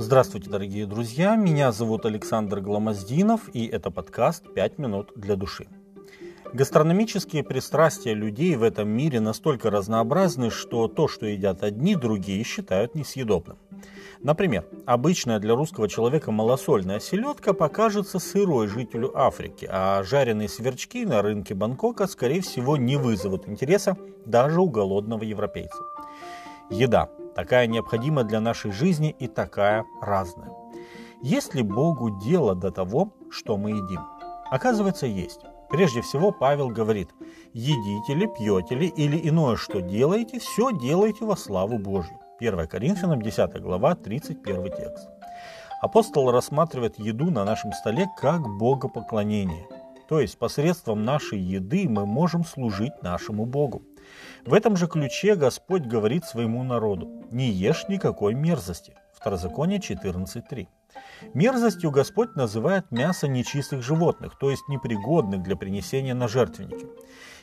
Здравствуйте, 0.00 0.48
дорогие 0.48 0.86
друзья! 0.86 1.34
Меня 1.34 1.72
зовут 1.72 2.06
Александр 2.06 2.60
Гламоздинов, 2.60 3.52
и 3.52 3.66
это 3.66 3.90
подкаст 3.90 4.44
«5 4.46 4.74
минут 4.76 5.10
для 5.16 5.34
души». 5.34 5.66
Гастрономические 6.52 7.42
пристрастия 7.42 8.14
людей 8.14 8.54
в 8.54 8.62
этом 8.62 8.88
мире 8.88 9.18
настолько 9.18 9.70
разнообразны, 9.70 10.50
что 10.50 10.86
то, 10.86 11.08
что 11.08 11.26
едят 11.26 11.64
одни, 11.64 11.96
другие 11.96 12.44
считают 12.44 12.94
несъедобным. 12.94 13.58
Например, 14.22 14.64
обычная 14.86 15.40
для 15.40 15.56
русского 15.56 15.88
человека 15.88 16.30
малосольная 16.30 17.00
селедка 17.00 17.52
покажется 17.52 18.20
сырой 18.20 18.68
жителю 18.68 19.10
Африки, 19.18 19.68
а 19.68 20.04
жареные 20.04 20.48
сверчки 20.48 21.04
на 21.06 21.22
рынке 21.22 21.54
Бангкока, 21.54 22.06
скорее 22.06 22.40
всего, 22.40 22.76
не 22.76 22.96
вызовут 22.96 23.48
интереса 23.48 23.96
даже 24.24 24.60
у 24.60 24.68
голодного 24.68 25.24
европейца. 25.24 25.82
Еда 26.70 27.08
такая 27.34 27.66
необходима 27.66 28.24
для 28.24 28.40
нашей 28.40 28.72
жизни 28.72 29.14
и 29.18 29.26
такая 29.26 29.84
разная. 30.02 30.50
Есть 31.22 31.54
ли 31.54 31.62
Богу 31.62 32.18
дело 32.20 32.54
до 32.54 32.70
того, 32.70 33.12
что 33.30 33.56
мы 33.56 33.70
едим? 33.70 34.00
Оказывается, 34.50 35.06
есть. 35.06 35.40
Прежде 35.70 36.00
всего, 36.00 36.30
Павел 36.30 36.68
говорит, 36.68 37.10
едите 37.52 38.14
ли, 38.14 38.26
пьете 38.26 38.74
ли 38.74 38.86
или 38.86 39.28
иное, 39.28 39.56
что 39.56 39.80
делаете, 39.80 40.38
все 40.38 40.70
делайте 40.72 41.24
во 41.24 41.36
славу 41.36 41.78
Божью. 41.78 42.18
1 42.40 42.66
Коринфянам 42.68 43.20
10 43.20 43.60
глава, 43.60 43.94
31 43.94 44.64
текст. 44.64 45.08
Апостол 45.80 46.30
рассматривает 46.30 46.98
еду 46.98 47.30
на 47.30 47.44
нашем 47.44 47.72
столе 47.72 48.06
как 48.16 48.40
богопоклонение. 48.58 49.66
То 50.08 50.20
есть 50.20 50.38
посредством 50.38 51.04
нашей 51.04 51.38
еды 51.38 51.86
мы 51.88 52.06
можем 52.06 52.44
служить 52.44 53.02
нашему 53.02 53.44
Богу. 53.44 53.82
В 54.44 54.54
этом 54.54 54.76
же 54.76 54.86
ключе 54.86 55.34
Господь 55.34 55.82
говорит 55.82 56.24
своему 56.24 56.62
народу, 56.62 57.24
не 57.30 57.50
ешь 57.50 57.86
никакой 57.88 58.34
мерзости. 58.34 58.94
Второзаконие 59.12 59.78
14.3. 59.80 60.68
Мерзостью 61.34 61.90
Господь 61.90 62.36
называет 62.36 62.90
мясо 62.90 63.28
нечистых 63.28 63.82
животных, 63.82 64.38
то 64.38 64.50
есть 64.50 64.68
непригодных 64.68 65.42
для 65.42 65.56
принесения 65.56 66.14
на 66.14 66.28
жертвенники. 66.28 66.86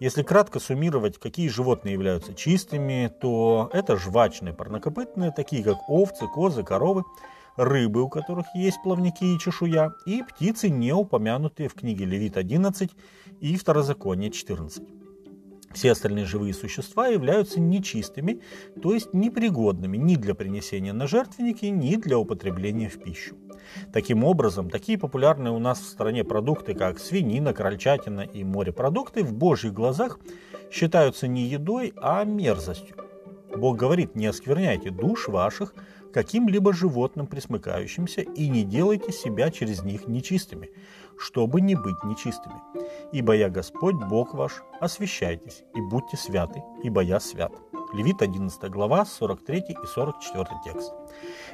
Если 0.00 0.22
кратко 0.22 0.60
суммировать, 0.60 1.18
какие 1.18 1.48
животные 1.48 1.94
являются 1.94 2.34
чистыми, 2.34 3.12
то 3.20 3.68
это 3.72 3.96
жвачные 3.96 4.54
парнокопытные, 4.54 5.32
такие 5.32 5.62
как 5.62 5.88
овцы, 5.88 6.26
козы, 6.26 6.62
коровы, 6.62 7.04
рыбы, 7.56 8.02
у 8.02 8.08
которых 8.08 8.46
есть 8.54 8.80
плавники 8.82 9.24
и 9.24 9.38
чешуя, 9.38 9.92
и 10.06 10.22
птицы, 10.22 10.70
не 10.70 10.92
упомянутые 10.92 11.68
в 11.68 11.74
книге 11.74 12.04
Левит 12.04 12.36
11 12.36 12.90
и 13.40 13.56
Второзаконие 13.56 14.30
14. 14.30 14.97
Все 15.78 15.92
остальные 15.92 16.24
живые 16.24 16.54
существа 16.54 17.06
являются 17.06 17.60
нечистыми, 17.60 18.40
то 18.82 18.94
есть 18.94 19.14
непригодными 19.14 19.96
ни 19.96 20.16
для 20.16 20.34
принесения 20.34 20.92
на 20.92 21.06
жертвенники, 21.06 21.66
ни 21.66 21.94
для 21.94 22.18
употребления 22.18 22.88
в 22.88 23.00
пищу. 23.00 23.36
Таким 23.92 24.24
образом, 24.24 24.70
такие 24.70 24.98
популярные 24.98 25.52
у 25.52 25.60
нас 25.60 25.78
в 25.78 25.86
стране 25.86 26.24
продукты, 26.24 26.74
как 26.74 26.98
свинина, 26.98 27.54
крольчатина 27.54 28.22
и 28.22 28.42
морепродукты, 28.42 29.22
в 29.22 29.32
Божьих 29.32 29.72
глазах 29.72 30.18
считаются 30.68 31.28
не 31.28 31.42
едой, 31.42 31.92
а 31.96 32.24
мерзостью. 32.24 32.96
Бог 33.56 33.76
говорит, 33.76 34.16
не 34.16 34.26
оскверняйте 34.26 34.90
душ 34.90 35.28
ваших 35.28 35.74
каким-либо 36.12 36.72
животным 36.72 37.26
присмыкающимся 37.26 38.22
и 38.22 38.48
не 38.48 38.64
делайте 38.64 39.12
себя 39.12 39.50
через 39.50 39.82
них 39.82 40.08
нечистыми, 40.08 40.70
чтобы 41.18 41.60
не 41.60 41.74
быть 41.74 42.02
нечистыми. 42.04 42.60
Ибо 43.12 43.34
я 43.34 43.48
Господь, 43.48 43.96
Бог 43.96 44.34
ваш, 44.34 44.62
освящайтесь 44.80 45.64
и 45.74 45.80
будьте 45.80 46.16
святы, 46.16 46.62
ибо 46.82 47.00
я 47.00 47.20
свят. 47.20 47.52
Левит 47.92 48.20
11 48.20 48.70
глава, 48.70 49.06
43 49.06 49.64
и 49.68 49.86
44 49.86 50.46
текст. 50.64 50.92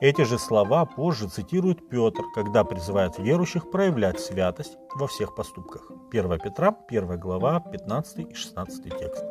Эти 0.00 0.24
же 0.24 0.38
слова 0.38 0.84
позже 0.84 1.26
цитирует 1.28 1.88
Петр, 1.88 2.22
когда 2.34 2.64
призывает 2.64 3.18
верующих 3.18 3.70
проявлять 3.70 4.20
святость 4.20 4.76
во 4.94 5.06
всех 5.06 5.34
поступках. 5.34 5.90
1 6.12 6.38
Петра, 6.38 6.76
1 6.88 7.18
глава, 7.18 7.60
15 7.60 8.30
и 8.30 8.34
16 8.34 8.98
текст. 8.98 9.24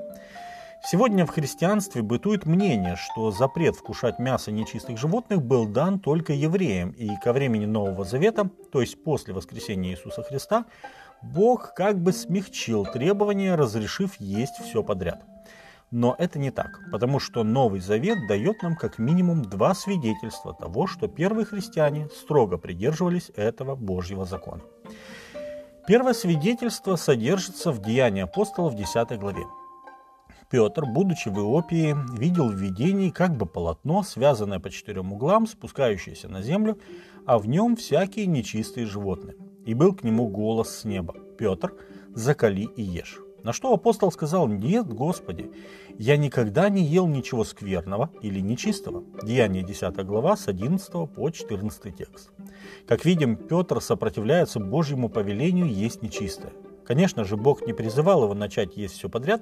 Сегодня 0.89 1.25
в 1.25 1.31
христианстве 1.31 2.01
бытует 2.01 2.45
мнение, 2.45 2.95
что 2.95 3.29
запрет 3.31 3.75
вкушать 3.75 4.19
мясо 4.19 4.53
нечистых 4.53 4.97
животных 4.97 5.41
был 5.41 5.65
дан 5.65 5.99
только 5.99 6.31
евреям, 6.31 6.91
и 6.91 7.09
ко 7.21 7.33
времени 7.33 7.65
Нового 7.65 8.05
Завета, 8.05 8.49
то 8.71 8.79
есть 8.79 9.03
после 9.03 9.33
воскресения 9.33 9.91
Иисуса 9.91 10.23
Христа, 10.23 10.63
Бог 11.21 11.73
как 11.73 12.01
бы 12.01 12.13
смягчил 12.13 12.85
требования, 12.85 13.55
разрешив 13.55 14.15
есть 14.21 14.55
все 14.63 14.81
подряд. 14.81 15.25
Но 15.91 16.15
это 16.17 16.39
не 16.39 16.51
так, 16.51 16.79
потому 16.89 17.19
что 17.19 17.43
Новый 17.43 17.81
Завет 17.81 18.25
дает 18.29 18.63
нам 18.63 18.77
как 18.77 18.97
минимум 18.97 19.43
два 19.43 19.75
свидетельства 19.75 20.53
того, 20.53 20.87
что 20.87 21.09
первые 21.09 21.45
христиане 21.45 22.07
строго 22.15 22.57
придерживались 22.57 23.29
этого 23.35 23.75
Божьего 23.75 24.23
закона. 24.23 24.61
Первое 25.85 26.13
свидетельство 26.13 26.95
содержится 26.95 27.73
в 27.73 27.81
Деянии 27.81 28.23
апостолов 28.23 28.71
в 28.71 28.77
10 28.77 29.19
главе. 29.19 29.43
Петр, 30.49 30.85
будучи 30.85 31.27
в 31.27 31.37
Иопии, 31.39 31.93
видел 32.17 32.47
в 32.47 32.55
видении 32.55 33.09
как 33.09 33.35
бы 33.35 33.45
полотно, 33.45 34.01
связанное 34.01 34.59
по 34.59 34.69
четырем 34.69 35.11
углам, 35.11 35.45
спускающееся 35.45 36.29
на 36.29 36.41
землю, 36.41 36.79
а 37.25 37.37
в 37.37 37.49
нем 37.49 37.75
всякие 37.75 38.27
нечистые 38.27 38.85
животные. 38.85 39.35
И 39.65 39.73
был 39.73 39.93
к 39.93 40.03
нему 40.03 40.29
голос 40.29 40.69
с 40.69 40.85
неба. 40.85 41.15
«Петр, 41.37 41.73
закали 42.15 42.61
и 42.61 42.81
ешь». 42.81 43.19
На 43.43 43.51
что 43.51 43.73
апостол 43.73 44.09
сказал, 44.09 44.47
«Нет, 44.47 44.87
Господи, 44.87 45.51
я 45.97 46.15
никогда 46.15 46.69
не 46.69 46.83
ел 46.83 47.07
ничего 47.07 47.43
скверного 47.43 48.09
или 48.21 48.39
нечистого». 48.39 49.03
Деяние 49.23 49.63
10 49.63 50.05
глава 50.05 50.37
с 50.37 50.47
11 50.47 51.13
по 51.13 51.29
14 51.29 51.95
текст. 51.95 52.31
Как 52.87 53.03
видим, 53.03 53.35
Петр 53.35 53.81
сопротивляется 53.81 54.61
Божьему 54.61 55.09
повелению 55.09 55.67
есть 55.67 56.01
нечистое. 56.01 56.53
Конечно 56.87 57.25
же, 57.25 57.35
Бог 57.35 57.67
не 57.67 57.73
призывал 57.73 58.23
его 58.23 58.33
начать 58.33 58.77
есть 58.77 58.95
все 58.95 59.09
подряд, 59.09 59.41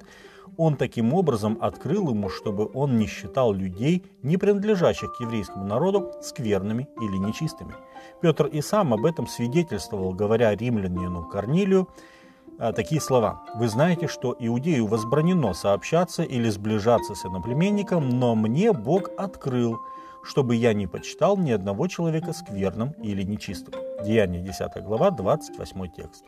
он 0.56 0.76
таким 0.76 1.14
образом 1.14 1.56
открыл 1.60 2.10
ему, 2.10 2.28
чтобы 2.28 2.68
он 2.74 2.98
не 2.98 3.06
считал 3.06 3.52
людей, 3.52 4.04
не 4.24 4.36
принадлежащих 4.36 5.16
к 5.16 5.20
еврейскому 5.20 5.64
народу, 5.64 6.10
скверными 6.22 6.88
или 7.00 7.16
нечистыми. 7.16 7.74
Петр 8.20 8.46
и 8.46 8.60
сам 8.60 8.92
об 8.92 9.04
этом 9.06 9.28
свидетельствовал, 9.28 10.12
говоря 10.12 10.56
римлянину 10.56 11.22
Корнилию, 11.22 11.88
а, 12.58 12.72
такие 12.72 13.00
слова. 13.00 13.44
«Вы 13.54 13.68
знаете, 13.68 14.08
что 14.08 14.34
иудею 14.36 14.86
возбранено 14.86 15.52
сообщаться 15.54 16.24
или 16.24 16.48
сближаться 16.48 17.14
с 17.14 17.24
иноплеменником, 17.26 18.08
но 18.08 18.34
мне 18.34 18.72
Бог 18.72 19.10
открыл, 19.16 19.78
чтобы 20.24 20.56
я 20.56 20.72
не 20.72 20.88
почитал 20.88 21.36
ни 21.36 21.52
одного 21.52 21.86
человека 21.86 22.32
скверным 22.32 22.90
или 23.02 23.22
нечистым». 23.22 23.74
Деяние 24.04 24.42
10 24.42 24.82
глава, 24.82 25.10
28 25.12 25.88
текст. 25.94 26.24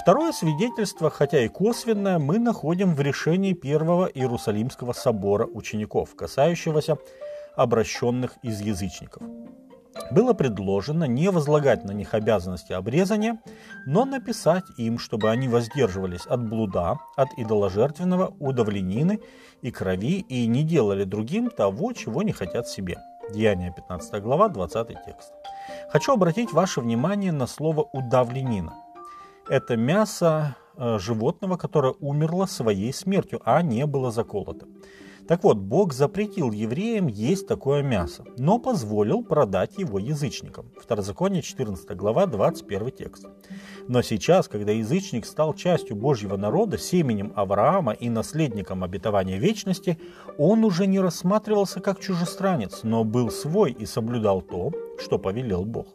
Второе 0.00 0.32
свидетельство, 0.32 1.08
хотя 1.08 1.44
и 1.44 1.48
косвенное, 1.48 2.18
мы 2.18 2.38
находим 2.38 2.94
в 2.94 3.00
решении 3.00 3.52
Первого 3.52 4.06
Иерусалимского 4.06 4.92
собора 4.92 5.46
учеников, 5.46 6.14
касающегося 6.14 6.98
обращенных 7.56 8.34
из 8.42 8.60
язычников. 8.60 9.22
Было 10.10 10.32
предложено 10.32 11.04
не 11.04 11.30
возлагать 11.30 11.84
на 11.84 11.92
них 11.92 12.14
обязанности 12.14 12.72
обрезания, 12.72 13.40
но 13.86 14.04
написать 14.04 14.64
им, 14.76 14.98
чтобы 14.98 15.30
они 15.30 15.48
воздерживались 15.48 16.26
от 16.26 16.46
блуда, 16.46 16.98
от 17.16 17.28
идоложертвенного, 17.36 18.34
удавленины 18.40 19.20
и 19.62 19.70
крови 19.70 20.20
и 20.28 20.46
не 20.46 20.64
делали 20.64 21.04
другим 21.04 21.48
того, 21.48 21.92
чего 21.92 22.22
не 22.22 22.32
хотят 22.32 22.68
себе. 22.68 22.98
Деяние 23.32 23.72
15 23.74 24.22
глава, 24.22 24.48
20 24.48 24.88
текст. 25.06 25.32
Хочу 25.90 26.12
обратить 26.12 26.52
ваше 26.52 26.80
внимание 26.80 27.32
на 27.32 27.46
слово 27.46 27.88
«удавленина» 27.92 28.83
это 29.48 29.76
мясо 29.76 30.56
э, 30.76 30.98
животного, 30.98 31.56
которое 31.56 31.94
умерло 32.00 32.46
своей 32.46 32.92
смертью, 32.92 33.40
а 33.44 33.62
не 33.62 33.86
было 33.86 34.10
заколото. 34.10 34.66
Так 35.26 35.42
вот, 35.42 35.56
Бог 35.56 35.94
запретил 35.94 36.52
евреям 36.52 37.06
есть 37.06 37.46
такое 37.46 37.82
мясо, 37.82 38.24
но 38.36 38.58
позволил 38.58 39.24
продать 39.24 39.78
его 39.78 39.98
язычникам. 39.98 40.70
Второзаконие 40.78 41.40
14 41.40 41.96
глава 41.96 42.26
21 42.26 42.90
текст. 42.90 43.26
Но 43.88 44.02
сейчас, 44.02 44.48
когда 44.48 44.72
язычник 44.72 45.24
стал 45.24 45.54
частью 45.54 45.96
Божьего 45.96 46.36
народа, 46.36 46.76
семенем 46.76 47.32
Авраама 47.36 47.92
и 47.92 48.10
наследником 48.10 48.84
обетования 48.84 49.38
вечности, 49.38 49.98
он 50.36 50.62
уже 50.62 50.86
не 50.86 51.00
рассматривался 51.00 51.80
как 51.80 52.00
чужестранец, 52.00 52.82
но 52.82 53.02
был 53.02 53.30
свой 53.30 53.72
и 53.72 53.86
соблюдал 53.86 54.42
то, 54.42 54.72
что 54.98 55.18
повелел 55.18 55.64
Бог. 55.64 55.86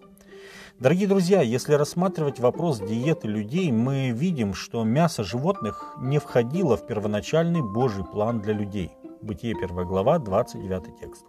Дорогие 0.79 1.09
друзья, 1.09 1.41
если 1.41 1.73
рассматривать 1.73 2.39
вопрос 2.39 2.79
диеты 2.79 3.27
людей, 3.27 3.69
мы 3.69 4.11
видим, 4.11 4.53
что 4.53 4.85
мясо 4.85 5.25
животных 5.25 5.93
не 5.99 6.19
входило 6.19 6.77
в 6.77 6.87
первоначальный 6.87 7.61
Божий 7.61 8.05
план 8.05 8.39
для 8.39 8.53
людей. 8.53 8.91
Бытие 9.21 9.57
1 9.61 9.85
глава, 9.85 10.19
29 10.19 10.97
текст. 11.01 11.25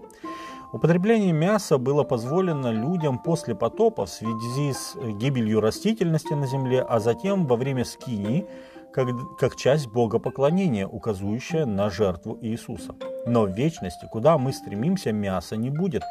Употребление 0.73 1.33
мяса 1.33 1.79
было 1.79 2.05
позволено 2.05 2.71
людям 2.71 3.19
после 3.19 3.57
потопа 3.57 4.07
в 4.07 4.11
связи 4.11 4.73
с 4.73 4.95
гибелью 5.19 5.61
растительности 5.61 6.33
на 6.33 6.47
земле, 6.47 6.83
а 6.83 7.01
затем 7.01 7.49
во 7.49 7.57
время 7.57 7.85
скинии, 7.85 8.47
как, 8.93 9.09
как 9.37 9.57
часть 9.57 9.89
богопоклонения, 9.89 10.87
указывающая 10.87 11.67
на 11.67 11.91
жертву 11.91 12.39
Иисуса. 12.41 12.95
Но 13.27 13.47
в 13.47 13.51
вечности, 13.51 14.07
куда 14.13 14.39
мы 14.39 14.53
стремимся, 14.53 15.11
мяса 15.11 15.57
не 15.57 15.71
будет, 15.71 16.05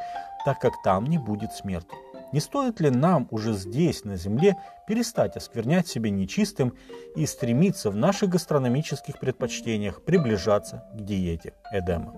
так 0.44 0.60
как 0.60 0.74
там 0.84 1.06
не 1.06 1.18
будет 1.18 1.54
смерти. 1.54 1.96
Не 2.32 2.40
стоит 2.40 2.80
ли 2.80 2.90
нам 2.90 3.28
уже 3.32 3.54
здесь, 3.54 4.06
на 4.06 4.16
земле, 4.16 4.56
перестать 4.88 5.36
осквернять 5.36 5.88
себя 5.88 6.10
нечистым 6.10 6.76
и 7.16 7.26
стремиться 7.26 7.90
в 7.90 7.96
наших 7.96 8.30
гастрономических 8.30 9.20
предпочтениях 9.20 10.04
приближаться 10.04 10.86
к 10.94 11.02
диете 11.02 11.54
Эдема? 11.72 12.16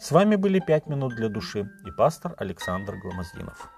С 0.00 0.12
вами 0.12 0.36
были 0.36 0.60
«Пять 0.60 0.86
минут 0.86 1.16
для 1.16 1.28
души» 1.28 1.68
и 1.86 1.90
пастор 1.90 2.34
Александр 2.38 2.96
Гломоздинов. 2.96 3.70